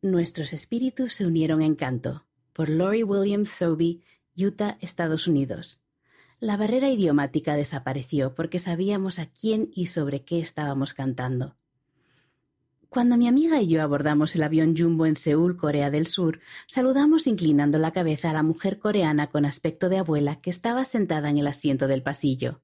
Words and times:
Nuestros 0.00 0.52
espíritus 0.52 1.14
se 1.14 1.26
unieron 1.26 1.60
en 1.60 1.74
canto, 1.74 2.24
por 2.52 2.68
Lori 2.68 3.02
Williams 3.02 3.50
Sobey, 3.50 4.04
Utah, 4.36 4.78
Estados 4.80 5.26
Unidos. 5.26 5.80
La 6.38 6.56
barrera 6.56 6.88
idiomática 6.88 7.56
desapareció 7.56 8.32
porque 8.36 8.60
sabíamos 8.60 9.18
a 9.18 9.26
quién 9.26 9.70
y 9.74 9.86
sobre 9.86 10.22
qué 10.22 10.38
estábamos 10.38 10.94
cantando. 10.94 11.56
Cuando 12.88 13.16
mi 13.16 13.26
amiga 13.26 13.60
y 13.60 13.66
yo 13.66 13.82
abordamos 13.82 14.36
el 14.36 14.44
avión 14.44 14.76
Jumbo 14.76 15.04
en 15.04 15.16
Seúl, 15.16 15.56
Corea 15.56 15.90
del 15.90 16.06
Sur, 16.06 16.38
saludamos 16.68 17.26
inclinando 17.26 17.80
la 17.80 17.90
cabeza 17.90 18.30
a 18.30 18.34
la 18.34 18.44
mujer 18.44 18.78
coreana 18.78 19.30
con 19.30 19.44
aspecto 19.44 19.88
de 19.88 19.98
abuela 19.98 20.40
que 20.40 20.50
estaba 20.50 20.84
sentada 20.84 21.28
en 21.28 21.38
el 21.38 21.48
asiento 21.48 21.88
del 21.88 22.04
pasillo. 22.04 22.62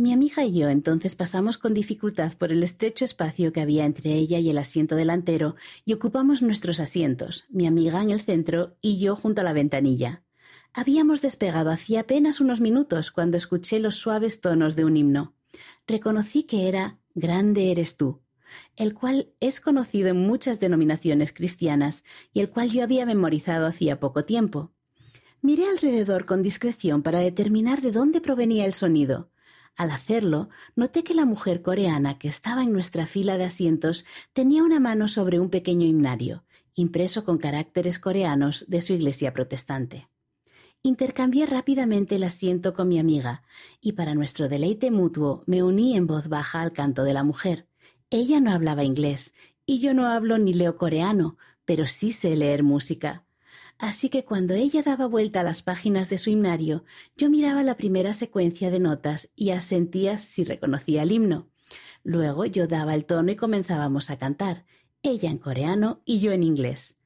Mi 0.00 0.14
amiga 0.14 0.46
y 0.46 0.58
yo 0.58 0.70
entonces 0.70 1.14
pasamos 1.14 1.58
con 1.58 1.74
dificultad 1.74 2.32
por 2.32 2.52
el 2.52 2.62
estrecho 2.62 3.04
espacio 3.04 3.52
que 3.52 3.60
había 3.60 3.84
entre 3.84 4.14
ella 4.14 4.38
y 4.38 4.48
el 4.48 4.56
asiento 4.56 4.96
delantero 4.96 5.56
y 5.84 5.92
ocupamos 5.92 6.40
nuestros 6.40 6.80
asientos, 6.80 7.44
mi 7.50 7.66
amiga 7.66 8.00
en 8.02 8.08
el 8.08 8.22
centro 8.22 8.78
y 8.80 8.98
yo 8.98 9.14
junto 9.14 9.42
a 9.42 9.44
la 9.44 9.52
ventanilla. 9.52 10.22
Habíamos 10.72 11.20
despegado 11.20 11.70
hacía 11.70 12.00
apenas 12.00 12.40
unos 12.40 12.62
minutos 12.62 13.10
cuando 13.10 13.36
escuché 13.36 13.78
los 13.78 13.96
suaves 13.96 14.40
tonos 14.40 14.74
de 14.74 14.86
un 14.86 14.96
himno. 14.96 15.34
Reconocí 15.86 16.44
que 16.44 16.66
era 16.66 16.98
Grande 17.12 17.70
eres 17.70 17.98
tú, 17.98 18.22
el 18.76 18.94
cual 18.94 19.28
es 19.38 19.60
conocido 19.60 20.08
en 20.08 20.16
muchas 20.16 20.60
denominaciones 20.60 21.30
cristianas 21.30 22.04
y 22.32 22.40
el 22.40 22.48
cual 22.48 22.70
yo 22.70 22.82
había 22.84 23.04
memorizado 23.04 23.66
hacía 23.66 24.00
poco 24.00 24.24
tiempo. 24.24 24.72
Miré 25.42 25.68
alrededor 25.68 26.24
con 26.24 26.42
discreción 26.42 27.02
para 27.02 27.20
determinar 27.20 27.82
de 27.82 27.92
dónde 27.92 28.22
provenía 28.22 28.64
el 28.64 28.72
sonido. 28.72 29.28
Al 29.80 29.92
hacerlo, 29.92 30.50
noté 30.76 31.04
que 31.04 31.14
la 31.14 31.24
mujer 31.24 31.62
coreana 31.62 32.18
que 32.18 32.28
estaba 32.28 32.62
en 32.64 32.70
nuestra 32.70 33.06
fila 33.06 33.38
de 33.38 33.44
asientos 33.44 34.04
tenía 34.34 34.62
una 34.62 34.78
mano 34.78 35.08
sobre 35.08 35.40
un 35.40 35.48
pequeño 35.48 35.86
himnario, 35.86 36.44
impreso 36.74 37.24
con 37.24 37.38
caracteres 37.38 37.98
coreanos 37.98 38.66
de 38.68 38.82
su 38.82 38.92
iglesia 38.92 39.32
protestante. 39.32 40.10
Intercambié 40.82 41.46
rápidamente 41.46 42.16
el 42.16 42.24
asiento 42.24 42.74
con 42.74 42.90
mi 42.90 42.98
amiga, 42.98 43.42
y 43.80 43.92
para 43.92 44.14
nuestro 44.14 44.50
deleite 44.50 44.90
mutuo 44.90 45.44
me 45.46 45.62
uní 45.62 45.96
en 45.96 46.06
voz 46.06 46.28
baja 46.28 46.60
al 46.60 46.74
canto 46.74 47.02
de 47.02 47.14
la 47.14 47.24
mujer. 47.24 47.66
Ella 48.10 48.38
no 48.38 48.52
hablaba 48.52 48.84
inglés, 48.84 49.32
y 49.64 49.78
yo 49.78 49.94
no 49.94 50.08
hablo 50.08 50.36
ni 50.36 50.52
leo 50.52 50.76
coreano, 50.76 51.38
pero 51.64 51.86
sí 51.86 52.12
sé 52.12 52.36
leer 52.36 52.62
música. 52.62 53.24
Así 53.80 54.10
que 54.10 54.26
cuando 54.26 54.52
ella 54.52 54.82
daba 54.82 55.06
vuelta 55.06 55.40
a 55.40 55.42
las 55.42 55.62
páginas 55.62 56.10
de 56.10 56.18
su 56.18 56.28
himnario, 56.28 56.84
yo 57.16 57.30
miraba 57.30 57.62
la 57.62 57.78
primera 57.78 58.12
secuencia 58.12 58.70
de 58.70 58.78
notas 58.78 59.30
y 59.34 59.52
asentía 59.52 60.18
si 60.18 60.44
reconocía 60.44 61.02
el 61.02 61.12
himno. 61.12 61.48
Luego 62.04 62.44
yo 62.44 62.66
daba 62.66 62.94
el 62.94 63.06
tono 63.06 63.32
y 63.32 63.36
comenzábamos 63.36 64.10
a 64.10 64.18
cantar, 64.18 64.66
ella 65.02 65.30
en 65.30 65.38
coreano 65.38 66.02
y 66.04 66.18
yo 66.18 66.30
en 66.32 66.42
inglés. 66.42 66.98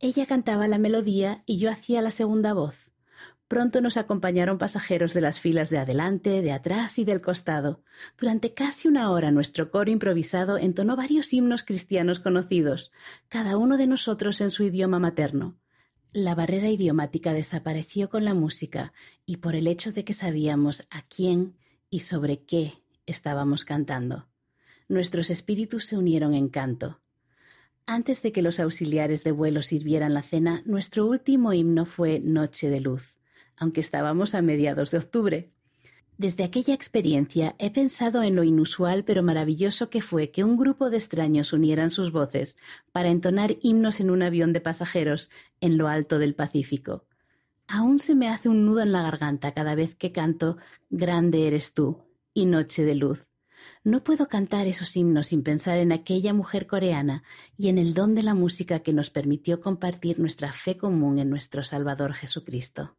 Ella 0.00 0.24
cantaba 0.24 0.68
la 0.68 0.78
melodía 0.78 1.42
y 1.44 1.58
yo 1.58 1.70
hacía 1.70 2.00
la 2.00 2.10
segunda 2.10 2.54
voz. 2.54 2.90
Pronto 3.46 3.82
nos 3.82 3.98
acompañaron 3.98 4.56
pasajeros 4.56 5.12
de 5.12 5.20
las 5.20 5.38
filas 5.38 5.68
de 5.68 5.76
adelante, 5.76 6.40
de 6.40 6.52
atrás 6.52 6.98
y 6.98 7.04
del 7.04 7.20
costado. 7.20 7.82
Durante 8.18 8.54
casi 8.54 8.88
una 8.88 9.10
hora 9.10 9.30
nuestro 9.32 9.70
coro 9.70 9.90
improvisado 9.90 10.56
entonó 10.56 10.96
varios 10.96 11.30
himnos 11.34 11.62
cristianos 11.62 12.20
conocidos, 12.20 12.90
cada 13.28 13.58
uno 13.58 13.76
de 13.76 13.86
nosotros 13.86 14.40
en 14.40 14.50
su 14.50 14.62
idioma 14.62 14.98
materno. 14.98 15.58
La 16.14 16.34
barrera 16.34 16.68
idiomática 16.68 17.32
desapareció 17.32 18.10
con 18.10 18.26
la 18.26 18.34
música 18.34 18.92
y 19.24 19.38
por 19.38 19.56
el 19.56 19.66
hecho 19.66 19.92
de 19.92 20.04
que 20.04 20.12
sabíamos 20.12 20.86
a 20.90 21.00
quién 21.00 21.56
y 21.88 22.00
sobre 22.00 22.44
qué 22.44 22.74
estábamos 23.06 23.64
cantando. 23.64 24.28
Nuestros 24.88 25.30
espíritus 25.30 25.86
se 25.86 25.96
unieron 25.96 26.34
en 26.34 26.50
canto. 26.50 27.00
Antes 27.86 28.20
de 28.20 28.30
que 28.30 28.42
los 28.42 28.60
auxiliares 28.60 29.24
de 29.24 29.32
vuelo 29.32 29.62
sirvieran 29.62 30.12
la 30.12 30.20
cena, 30.20 30.62
nuestro 30.66 31.06
último 31.06 31.54
himno 31.54 31.86
fue 31.86 32.20
Noche 32.20 32.68
de 32.68 32.80
Luz, 32.80 33.16
aunque 33.56 33.80
estábamos 33.80 34.34
a 34.34 34.42
mediados 34.42 34.90
de 34.90 34.98
octubre. 34.98 35.50
Desde 36.18 36.44
aquella 36.44 36.74
experiencia 36.74 37.56
he 37.58 37.70
pensado 37.70 38.22
en 38.22 38.36
lo 38.36 38.44
inusual 38.44 39.04
pero 39.04 39.22
maravilloso 39.22 39.90
que 39.90 40.02
fue 40.02 40.30
que 40.30 40.44
un 40.44 40.56
grupo 40.56 40.90
de 40.90 40.98
extraños 40.98 41.52
unieran 41.52 41.90
sus 41.90 42.12
voces 42.12 42.56
para 42.92 43.08
entonar 43.08 43.56
himnos 43.62 44.00
en 44.00 44.10
un 44.10 44.22
avión 44.22 44.52
de 44.52 44.60
pasajeros 44.60 45.30
en 45.60 45.78
lo 45.78 45.88
alto 45.88 46.18
del 46.18 46.34
Pacífico. 46.34 47.06
Aún 47.66 47.98
se 47.98 48.14
me 48.14 48.28
hace 48.28 48.48
un 48.48 48.66
nudo 48.66 48.82
en 48.82 48.92
la 48.92 49.02
garganta 49.02 49.52
cada 49.52 49.74
vez 49.74 49.94
que 49.94 50.12
canto 50.12 50.58
Grande 50.90 51.46
eres 51.46 51.72
tú 51.72 52.04
y 52.34 52.46
Noche 52.46 52.84
de 52.84 52.94
Luz. 52.94 53.32
No 53.84 54.04
puedo 54.04 54.28
cantar 54.28 54.66
esos 54.66 54.96
himnos 54.96 55.28
sin 55.28 55.42
pensar 55.42 55.78
en 55.78 55.92
aquella 55.92 56.34
mujer 56.34 56.66
coreana 56.66 57.24
y 57.56 57.68
en 57.68 57.78
el 57.78 57.94
don 57.94 58.14
de 58.14 58.22
la 58.22 58.34
música 58.34 58.80
que 58.80 58.92
nos 58.92 59.10
permitió 59.10 59.60
compartir 59.60 60.20
nuestra 60.20 60.52
fe 60.52 60.76
común 60.76 61.18
en 61.18 61.30
nuestro 61.30 61.62
Salvador 61.62 62.12
Jesucristo. 62.12 62.96